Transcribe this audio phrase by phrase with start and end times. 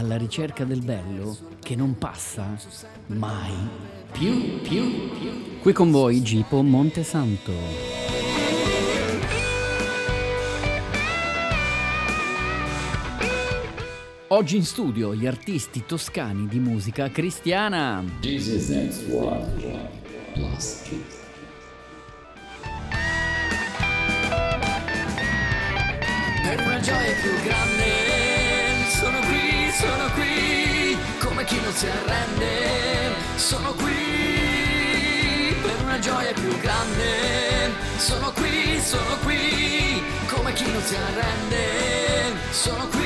[0.00, 2.56] alla ricerca del bello che non passa
[3.08, 3.52] mai
[4.10, 5.58] più, più, più.
[5.60, 7.52] Qui con voi Gipo Montesanto.
[14.28, 18.02] Oggi in studio gli artisti toscani di musica cristiana.
[18.20, 19.90] Jesus next one,
[20.32, 21.18] plus kids.
[26.42, 28.09] Per una gioia più grande,
[31.50, 32.46] chi non si arrende,
[33.34, 33.90] sono qui.
[35.60, 40.00] Per una gioia più grande, sono qui, sono qui,
[40.32, 42.98] come chi non si arrende, sono qui.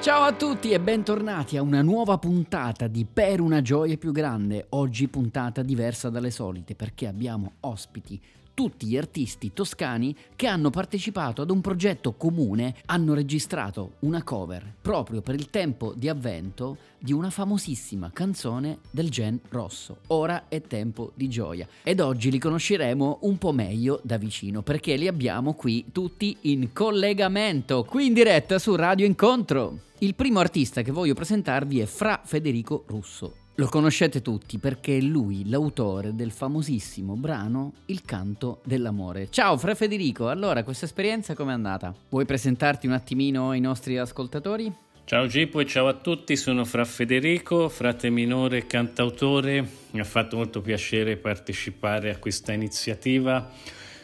[0.00, 4.68] Ciao a tutti e bentornati a una nuova puntata di Per una gioia più grande.
[4.70, 8.18] Oggi puntata diversa dalle solite perché abbiamo ospiti
[8.54, 14.74] tutti gli artisti toscani che hanno partecipato ad un progetto comune, hanno registrato una cover
[14.80, 19.98] proprio per il tempo di avvento di una famosissima canzone del Gen Rosso.
[20.08, 24.96] Ora è tempo di gioia ed oggi li conosceremo un po' meglio da vicino perché
[24.96, 29.90] li abbiamo qui tutti in collegamento, qui in diretta su Radio Incontro.
[29.98, 33.41] Il primo artista che voglio presentarvi è Fra Federico Russo.
[33.56, 39.28] Lo conoscete tutti perché è lui l'autore del famosissimo brano Il canto dell'amore.
[39.28, 41.94] Ciao Fra Federico, allora questa esperienza com'è andata?
[42.08, 44.72] Vuoi presentarti un attimino ai nostri ascoltatori?
[45.04, 49.68] Ciao Gippo e ciao a tutti, sono Fra Federico, frate minore e cantautore.
[49.90, 53.50] Mi ha fatto molto piacere partecipare a questa iniziativa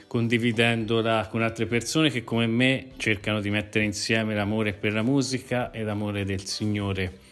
[0.06, 5.71] condividendola con altre persone che come me cercano di mettere insieme l'amore per la musica
[5.71, 7.27] e l'amore del Signore.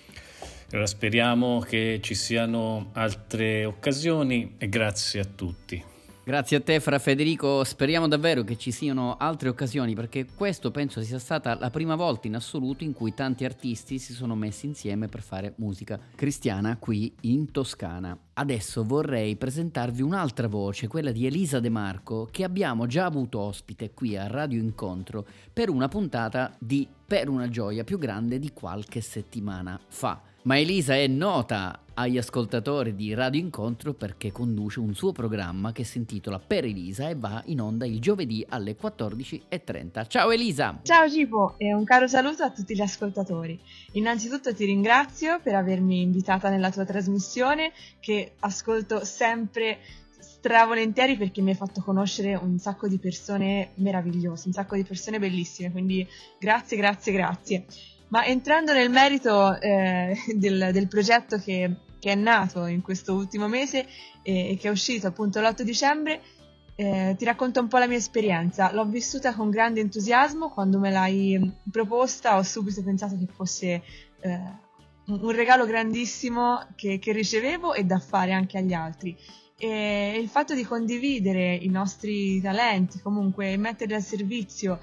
[0.71, 5.95] Allora speriamo che ci siano altre occasioni e grazie a tutti.
[6.25, 11.01] Grazie a te Fra Federico, speriamo davvero che ci siano altre occasioni perché questo penso
[11.03, 15.07] sia stata la prima volta in assoluto in cui tanti artisti si sono messi insieme
[15.07, 18.19] per fare musica cristiana qui in Toscana.
[18.33, 23.93] Adesso vorrei presentarvi un'altra voce, quella di Elisa De Marco, che abbiamo già avuto ospite
[23.95, 29.01] qui a Radio Incontro per una puntata di Per una gioia più grande di qualche
[29.01, 30.21] settimana fa.
[30.47, 35.83] Ma Elisa è nota agli ascoltatori di Radio Incontro perché conduce un suo programma che
[35.83, 40.07] si intitola Per Elisa e va in onda il giovedì alle 14.30.
[40.07, 40.79] Ciao Elisa!
[40.83, 43.61] Ciao Gipo e un caro saluto a tutti gli ascoltatori.
[43.95, 49.79] Innanzitutto ti ringrazio per avermi invitata nella tua trasmissione che ascolto sempre
[50.21, 55.19] stravolentieri perché mi hai fatto conoscere un sacco di persone meravigliose, un sacco di persone
[55.19, 56.07] bellissime, quindi
[56.39, 57.67] grazie, grazie, grazie.
[58.09, 63.49] Ma entrando nel merito eh, del, del, progetto che, che, è nato in questo ultimo
[63.49, 63.87] mese
[64.23, 66.23] e, e che è uscito appunto l'8 dicembre,
[66.77, 68.73] eh, ti racconto un po' la mia esperienza.
[68.73, 73.83] L'ho vissuta con grande entusiasmo, quando me l'hai proposta ho subito pensato che fosse
[74.21, 74.41] eh,
[75.07, 79.17] un regalo grandissimo che, che ricevevo e da fare anche agli altri
[79.59, 84.81] e il fatto di condividere i nostri talenti, comunque metterli al servizio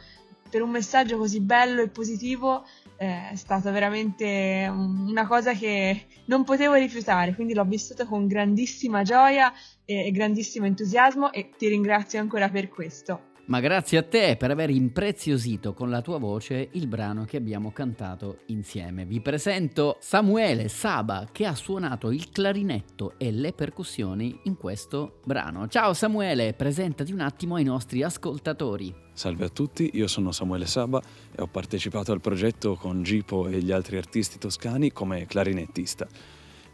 [0.54, 2.64] per un messaggio così bello e positivo
[2.98, 9.02] eh, è stata veramente una cosa che non potevo rifiutare, quindi l'ho vissuta con grandissima
[9.02, 9.52] gioia
[9.84, 13.32] e, e grandissimo entusiasmo e ti ringrazio ancora per questo.
[13.46, 17.72] Ma grazie a te per aver impreziosito con la tua voce il brano che abbiamo
[17.72, 19.06] cantato insieme.
[19.06, 25.68] Vi presento Samuele Saba che ha suonato il clarinetto e le percussioni in questo brano.
[25.68, 29.03] Ciao Samuele, presentati un attimo ai nostri ascoltatori.
[29.16, 31.00] Salve a tutti, io sono Samuele Saba
[31.32, 36.08] e ho partecipato al progetto con Gipo e gli altri artisti toscani come clarinettista.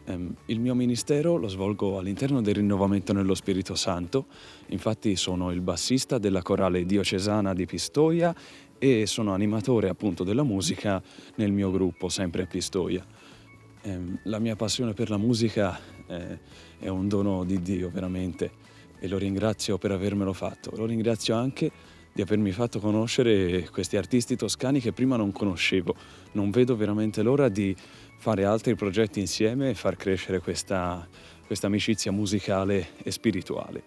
[0.06, 4.28] Ehm, il mio ministero lo svolgo all'interno del Rinnovamento nello Spirito Santo,
[4.68, 8.34] infatti sono il bassista della corale diocesana di Pistoia
[8.78, 11.04] e sono animatore appunto della musica
[11.36, 13.06] nel mio gruppo, sempre a Pistoia.
[13.82, 15.78] Ehm, la mia passione per la musica
[16.08, 16.40] eh,
[16.80, 20.72] è un dono di Dio veramente e lo ringrazio per avermelo fatto.
[20.76, 25.96] Lo ringrazio anche di avermi fatto conoscere questi artisti toscani che prima non conoscevo.
[26.34, 27.74] Non vedo veramente l'ora di
[28.18, 31.08] fare altri progetti insieme e far crescere questa,
[31.48, 33.84] questa amicizia musicale e spirituale.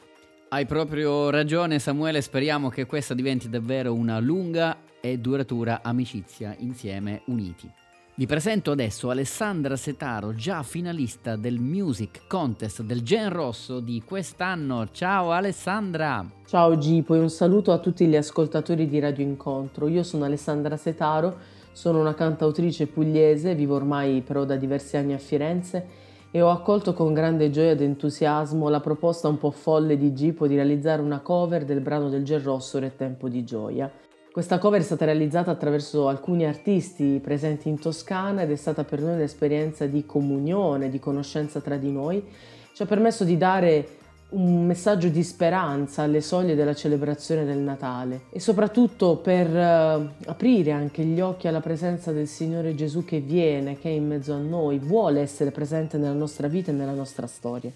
[0.48, 7.20] Hai proprio ragione Samuele, speriamo che questa diventi davvero una lunga e duratura amicizia insieme
[7.26, 7.70] uniti.
[8.14, 14.88] Vi presento adesso Alessandra Setaro, già finalista del Music Contest del Gen Rosso di quest'anno.
[14.92, 16.22] Ciao Alessandra!
[16.44, 19.88] Ciao Gipo e un saluto a tutti gli ascoltatori di Radio Incontro.
[19.88, 21.38] Io sono Alessandra Setaro,
[21.72, 25.86] sono una cantautrice pugliese, vivo ormai però da diversi anni a Firenze
[26.30, 30.46] e ho accolto con grande gioia ed entusiasmo la proposta un po' folle di Gipo
[30.46, 33.90] di realizzare una cover del brano del Gen Rosso Re Tempo di Gioia.
[34.32, 38.98] Questa cover è stata realizzata attraverso alcuni artisti presenti in Toscana ed è stata per
[39.02, 42.24] noi un'esperienza di comunione, di conoscenza tra di noi.
[42.72, 43.86] Ci ha permesso di dare
[44.30, 50.70] un messaggio di speranza alle soglie della celebrazione del Natale e soprattutto per uh, aprire
[50.70, 54.38] anche gli occhi alla presenza del Signore Gesù che viene, che è in mezzo a
[54.38, 57.70] noi, vuole essere presente nella nostra vita e nella nostra storia.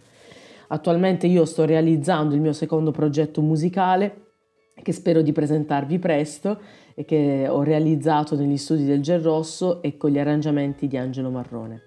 [0.68, 4.24] Attualmente io sto realizzando il mio secondo progetto musicale
[4.82, 6.60] che spero di presentarvi presto
[6.94, 11.30] e che ho realizzato negli studi del Gel Rosso e con gli arrangiamenti di Angelo
[11.30, 11.82] Marrone.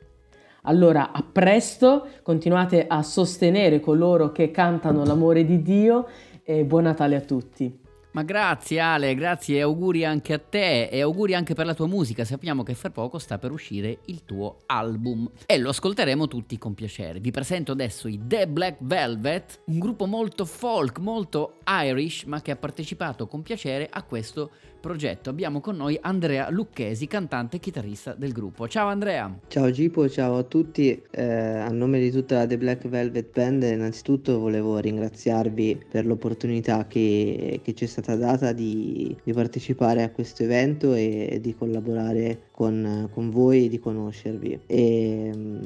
[0.64, 6.08] Allora, a presto, continuate a sostenere coloro che cantano l'amore di Dio
[6.44, 7.79] e buon Natale a tutti.
[8.12, 11.86] Ma grazie Ale, grazie e auguri anche a te e auguri anche per la tua
[11.86, 12.26] musica.
[12.26, 16.74] Sappiamo che fra poco sta per uscire il tuo album e lo ascolteremo tutti con
[16.74, 17.20] piacere.
[17.20, 22.50] Vi presento adesso i The Black Velvet, un gruppo molto folk, molto Irish, ma che
[22.50, 25.30] ha partecipato con piacere a questo progetto.
[25.30, 28.68] Abbiamo con noi Andrea Lucchesi, cantante e chitarrista del gruppo.
[28.68, 29.40] Ciao Andrea.
[29.48, 31.02] Ciao Gipo, ciao a tutti.
[31.12, 36.88] Eh, a nome di tutta la The Black Velvet Band, innanzitutto volevo ringraziarvi per l'opportunità
[36.88, 42.48] che, che ci è stata data di, di, partecipare a questo evento e di collaborare
[42.52, 44.62] con, con voi e di conoscervi.
[44.66, 45.60] E, mm,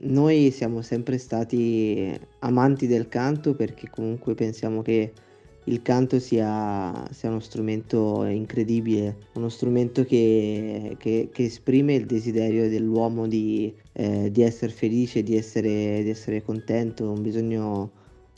[0.00, 5.12] noi siamo sempre stati amanti del canto perché comunque pensiamo che
[5.64, 12.68] il canto sia, sia, uno strumento incredibile, uno strumento che, che, che esprime il desiderio
[12.68, 17.90] dell'uomo di, eh, di essere felice, di essere, di essere contento, un bisogno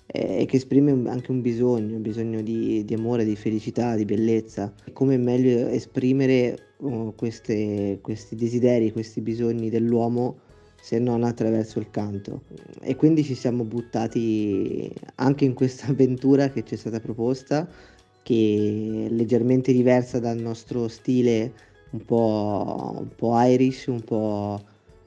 [0.06, 4.73] eh, che esprime anche un bisogno, un bisogno di, di, amore, di felicità, di bellezza.
[4.93, 10.41] Come è meglio esprimere uh, queste, questi desideri, questi bisogni dell'uomo
[10.85, 12.43] se non attraverso il canto.
[12.83, 17.67] E quindi ci siamo buttati anche in questa avventura che ci è stata proposta,
[18.23, 21.55] che è leggermente diversa dal nostro stile
[21.93, 24.63] un po', un po Irish, un po',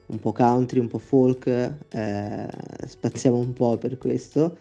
[0.06, 2.48] un po', country, un po' folk, eh,
[2.84, 4.56] spaziamo un po' per questo,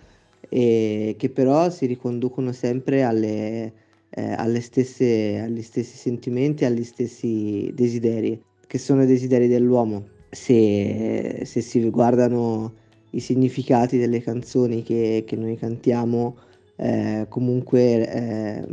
[0.47, 3.73] e che però si riconducono sempre alle,
[4.11, 11.41] eh, alle stesse, agli stessi sentimenti, agli stessi desideri, che sono i desideri dell'uomo se,
[11.45, 12.73] se si guardano
[13.11, 16.37] i significati delle canzoni che, che noi cantiamo,
[16.75, 18.65] eh, comunque eh,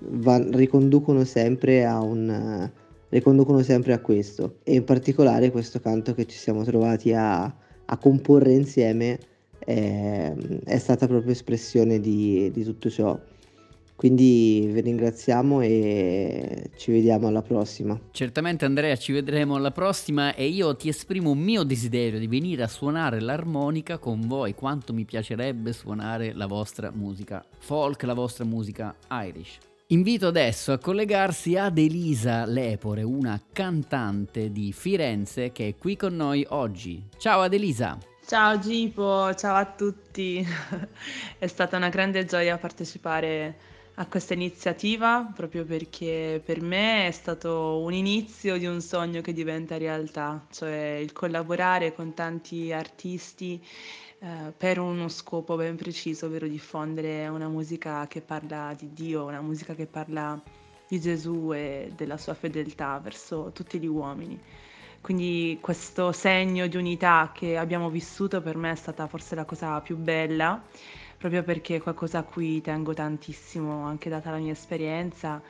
[0.00, 2.70] va, riconducono sempre a un
[3.10, 7.96] riconducono sempre a questo e in particolare questo canto che ci siamo trovati a, a
[7.96, 9.18] comporre insieme
[9.60, 13.18] eh, è stata proprio espressione di, di tutto ciò.
[13.98, 17.98] Quindi vi ringraziamo e ci vediamo alla prossima.
[18.12, 22.62] Certamente Andrea, ci vedremo alla prossima e io ti esprimo un mio desiderio di venire
[22.62, 28.44] a suonare l'armonica con voi, quanto mi piacerebbe suonare la vostra musica folk, la vostra
[28.44, 29.58] musica Irish.
[29.88, 36.14] Invito adesso a collegarsi ad Elisa Lepore, una cantante di Firenze che è qui con
[36.14, 37.02] noi oggi.
[37.16, 37.98] Ciao Adelisa!
[38.24, 40.46] Ciao Gipo, ciao a tutti.
[41.38, 47.80] è stata una grande gioia partecipare a questa iniziativa proprio perché per me è stato
[47.82, 53.60] un inizio di un sogno che diventa realtà, cioè il collaborare con tanti artisti
[54.20, 59.40] eh, per uno scopo ben preciso, ovvero diffondere una musica che parla di Dio, una
[59.40, 60.40] musica che parla
[60.86, 64.40] di Gesù e della sua fedeltà verso tutti gli uomini.
[65.00, 69.80] Quindi questo segno di unità che abbiamo vissuto per me è stata forse la cosa
[69.80, 70.62] più bella
[71.18, 75.42] proprio perché è qualcosa a cui tengo tantissimo, anche data la mia esperienza.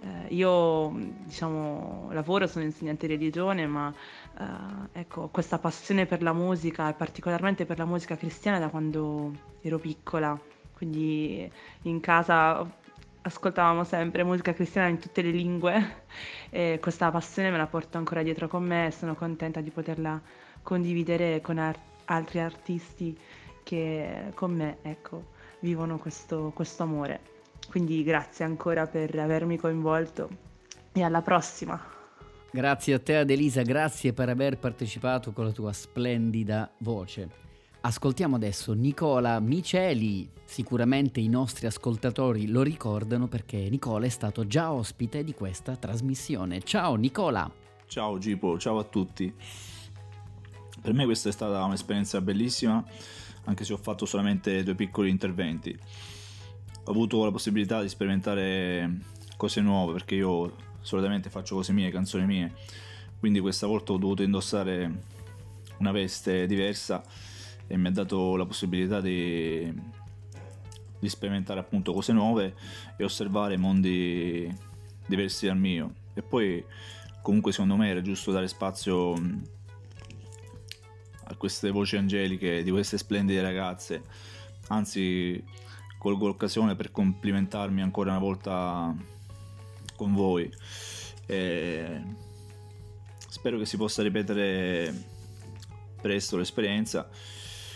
[0.00, 3.92] Eh, io diciamo, lavoro, sono insegnante di religione, ma
[4.38, 9.32] eh, ecco, questa passione per la musica e particolarmente per la musica cristiana da quando
[9.62, 10.38] ero piccola.
[10.74, 11.50] Quindi
[11.82, 12.64] in casa
[13.22, 16.04] ascoltavamo sempre musica cristiana in tutte le lingue
[16.50, 20.20] e questa passione me la porto ancora dietro con me e sono contenta di poterla
[20.62, 23.18] condividere con ar- altri artisti
[23.66, 27.20] che con me ecco, vivono questo, questo amore.
[27.68, 30.28] Quindi grazie ancora per avermi coinvolto
[30.92, 31.82] e alla prossima.
[32.52, 37.44] Grazie a te Adelisa, grazie per aver partecipato con la tua splendida voce.
[37.80, 44.72] Ascoltiamo adesso Nicola Miceli, sicuramente i nostri ascoltatori lo ricordano perché Nicola è stato già
[44.72, 46.62] ospite di questa trasmissione.
[46.62, 47.50] Ciao Nicola!
[47.88, 49.34] Ciao Gipo, ciao a tutti.
[50.80, 52.84] Per me questa è stata un'esperienza bellissima,
[53.46, 55.76] anche se ho fatto solamente due piccoli interventi.
[56.84, 58.98] Ho avuto la possibilità di sperimentare
[59.36, 62.54] cose nuove perché io solitamente faccio cose mie, canzoni mie,
[63.18, 65.14] quindi questa volta ho dovuto indossare
[65.78, 67.02] una veste diversa
[67.66, 69.72] e mi ha dato la possibilità di,
[70.98, 72.54] di sperimentare appunto cose nuove
[72.96, 74.48] e osservare mondi
[75.06, 75.94] diversi dal mio.
[76.14, 76.64] E poi
[77.22, 79.14] comunque secondo me era giusto dare spazio
[81.28, 84.02] a queste voci angeliche di queste splendide ragazze.
[84.68, 85.42] Anzi,
[85.98, 88.94] colgo l'occasione per complimentarmi ancora una volta
[89.96, 90.50] con voi.
[91.26, 92.02] E
[93.28, 95.14] spero che si possa ripetere
[96.00, 97.08] presto l'esperienza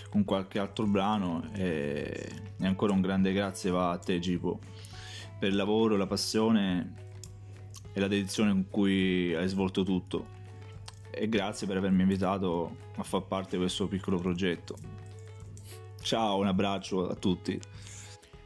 [0.08, 2.28] con qualche altro brano e,
[2.60, 4.58] ancora un grande grazie va a te Gipo
[5.38, 6.94] per il lavoro, la passione
[7.92, 10.38] e la dedizione con cui hai svolto tutto.
[11.10, 14.76] E grazie per avermi invitato a far parte di questo piccolo progetto.
[16.00, 17.60] Ciao, un abbraccio a tutti.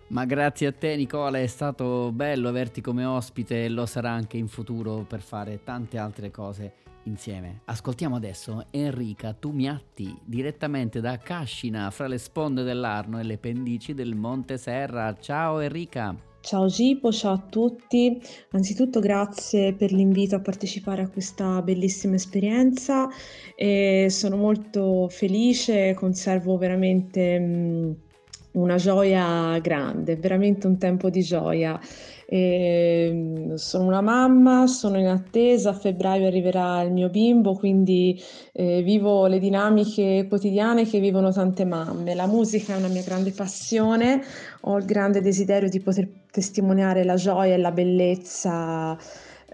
[0.09, 4.37] Ma grazie a te Nicola, è stato bello averti come ospite e lo sarà anche
[4.37, 7.63] in futuro per fare tante altre cose insieme.
[7.65, 14.15] Ascoltiamo adesso Enrica Tumiatti direttamente da Cascina fra le sponde dell'Arno e le pendici del
[14.15, 15.15] Monte Serra.
[15.19, 16.34] Ciao Enrica!
[16.45, 18.21] Ciao Gipo, ciao a tutti.
[18.51, 23.09] Anzitutto grazie per l'invito a partecipare a questa bellissima esperienza
[23.57, 27.97] e sono molto felice, conservo veramente mh,
[28.53, 31.81] una gioia grande, veramente un tempo di gioia.
[32.35, 38.21] E, ehm, sono una mamma, sono in attesa, a febbraio arriverà il mio bimbo, quindi
[38.53, 42.15] eh, vivo le dinamiche quotidiane che vivono tante mamme.
[42.17, 44.21] La musica è una mia grande passione,
[44.63, 48.99] ho il grande desiderio di poter testimoniare la gioia e la bellezza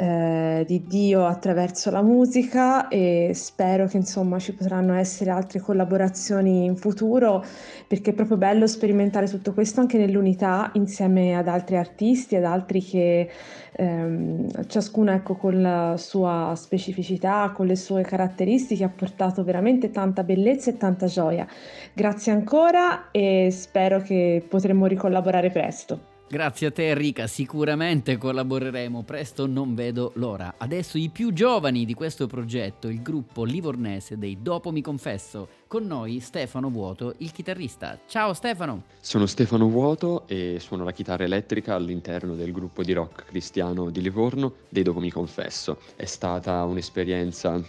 [0.00, 6.64] eh, di Dio attraverso la musica e spero che insomma ci potranno essere altre collaborazioni
[6.64, 7.44] in futuro
[7.86, 12.82] perché è proprio bello sperimentare tutto questo anche nell'unità insieme ad altri artisti, ad altri
[12.82, 13.28] che
[13.72, 20.22] ehm, ciascuno ecco con la sua specificità, con le sue caratteristiche ha portato veramente tanta
[20.22, 21.46] bellezza e tanta gioia.
[21.92, 26.09] Grazie ancora e spero che potremo ricollaborare presto.
[26.32, 30.54] Grazie a te Enrica, sicuramente collaboreremo presto, non vedo l'ora.
[30.58, 35.48] Adesso i più giovani di questo progetto, il gruppo livornese dei Dopo mi confesso.
[35.66, 37.98] Con noi Stefano Vuoto, il chitarrista.
[38.06, 38.84] Ciao Stefano!
[39.00, 44.00] Sono Stefano Vuoto e suono la chitarra elettrica all'interno del gruppo di rock cristiano di
[44.00, 45.78] Livorno dei Dopo mi confesso.
[45.96, 47.60] È stata un'esperienza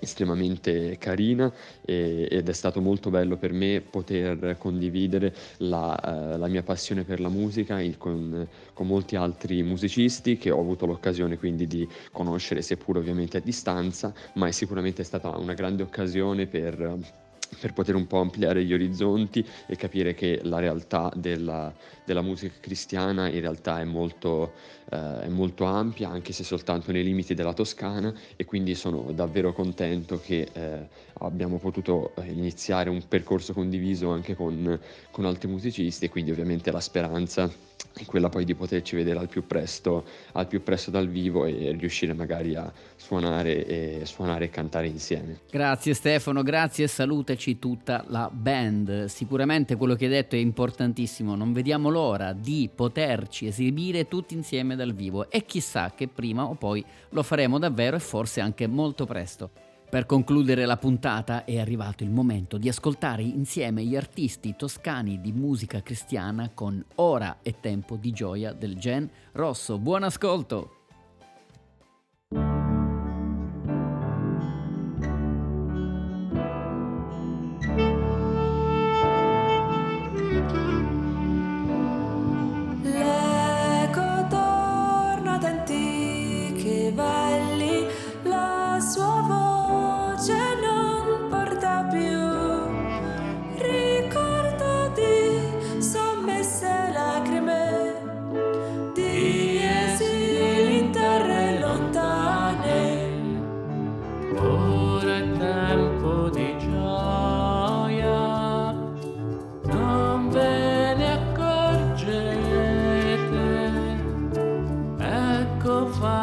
[0.00, 1.52] estremamente carina
[1.84, 5.98] e, ed è stato molto bello per me poter condividere la,
[6.34, 10.60] uh, la mia passione per la musica in, con, con, molti altri musicisti che ho
[10.60, 15.82] avuto l'occasione quindi di conoscere seppur ovviamente a distanza ma è sicuramente stata una grande
[15.82, 17.26] occasione per
[17.60, 21.72] per poter un po' ampliare gli orizzonti e capire che la realtà della,
[22.04, 24.52] della musica cristiana in realtà è molto,
[24.90, 29.52] eh, è molto, ampia, anche se soltanto nei limiti della Toscana e quindi sono davvero
[29.52, 30.88] contento che eh,
[31.20, 34.78] abbiamo potuto eh, iniziare un percorso condiviso anche con,
[35.10, 37.67] con altri musicisti e quindi ovviamente la speranza
[37.98, 41.74] è quella poi di poterci vedere al più presto, al più presto dal vivo e
[41.78, 45.40] riuscire magari a suonare e, suonare e cantare insieme.
[45.50, 49.06] Grazie Stefano, grazie e salutaci tutta la band.
[49.06, 54.76] Sicuramente quello che hai detto è importantissimo, non vediamo l'ora di poterci esibire tutti insieme
[54.76, 59.06] dal vivo e chissà che prima o poi lo faremo davvero e forse anche molto
[59.06, 59.67] presto.
[59.90, 65.32] Per concludere la puntata è arrivato il momento di ascoltare insieme gli artisti toscani di
[65.32, 69.78] musica cristiana con Ora è tempo di gioia del Gen Rosso.
[69.78, 70.77] Buon ascolto!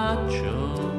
[0.05, 0.94] macho.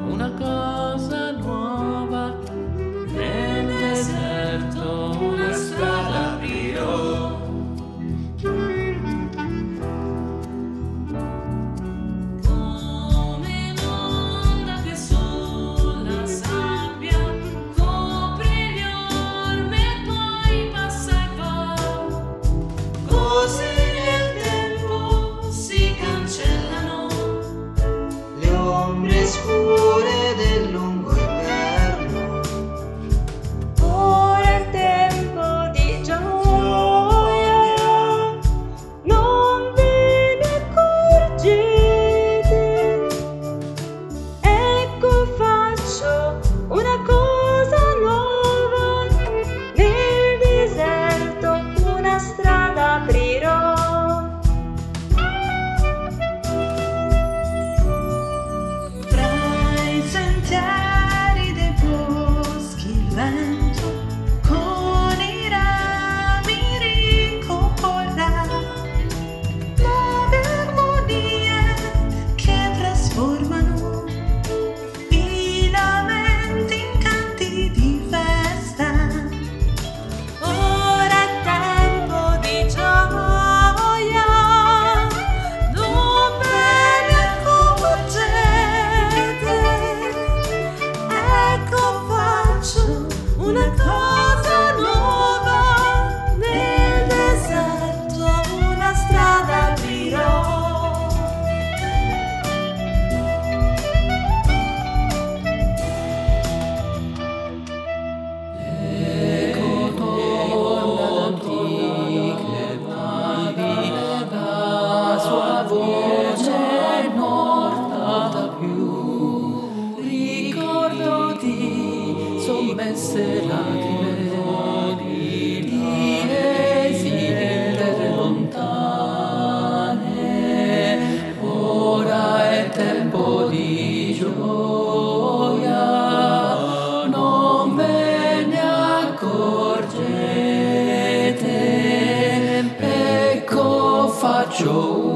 [144.67, 145.06] Faccio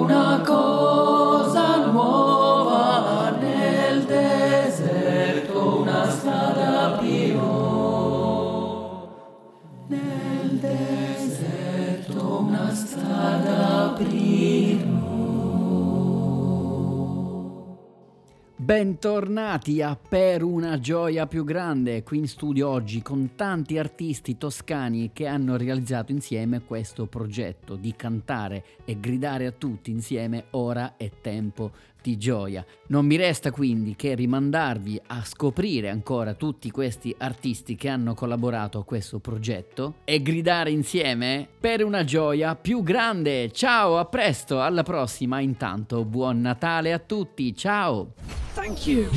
[18.72, 25.10] Bentornati a Per una gioia più grande, qui in studio oggi con tanti artisti toscani
[25.12, 31.12] che hanno realizzato insieme questo progetto di cantare e gridare a tutti insieme Ora è
[31.20, 32.66] tempo di gioia.
[32.88, 38.80] Non mi resta quindi che rimandarvi a scoprire ancora tutti questi artisti che hanno collaborato
[38.80, 43.52] a questo progetto e gridare insieme per una gioia più grande.
[43.52, 45.40] Ciao, a presto, alla prossima.
[45.40, 47.56] Intanto buon Natale a tutti.
[47.56, 48.14] Ciao.
[48.54, 49.10] Thank you.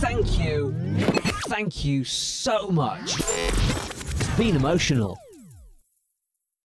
[0.00, 0.74] Thank you.
[1.48, 3.18] Thank you so much.
[3.18, 5.16] It's been emotional.